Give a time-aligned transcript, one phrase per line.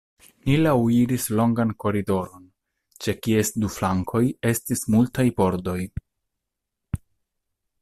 [0.45, 2.47] Ni laŭiris longan koridoron,
[3.05, 5.79] ĉe kies du flankoj estis multaj pordoj.